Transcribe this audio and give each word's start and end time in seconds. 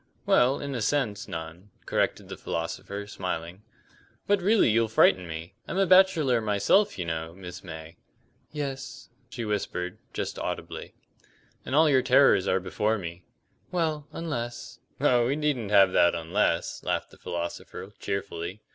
"Well, 0.25 0.59
in 0.59 0.73
a 0.73 0.81
sense, 0.81 1.27
none," 1.27 1.69
corrected 1.85 2.27
the 2.27 2.35
philosopher, 2.35 3.05
smiling. 3.05 3.61
"But 4.25 4.41
really 4.41 4.71
you'll 4.71 4.87
frighten 4.87 5.27
me. 5.27 5.53
I'm 5.67 5.77
a 5.77 5.85
bachelor 5.85 6.41
myself, 6.41 6.97
you 6.97 7.05
know, 7.05 7.35
Miss 7.35 7.63
May." 7.63 7.97
"Yes," 8.51 9.09
she 9.29 9.45
whispered, 9.45 9.99
just 10.11 10.39
audibly. 10.39 10.95
"And 11.67 11.75
all 11.75 11.87
your 11.87 12.01
terrors 12.01 12.47
are 12.47 12.59
before 12.59 12.97
me." 12.97 13.25
"Well, 13.71 14.07
unless" 14.11 14.79
"Oh, 14.99 15.27
we 15.27 15.35
needn't 15.35 15.69
have 15.69 15.91
that 15.93 16.15
'unless,'" 16.15 16.81
laughed 16.83 17.11
the 17.11 17.19
philosopher, 17.19 17.91
cheerfully. 17.99 18.63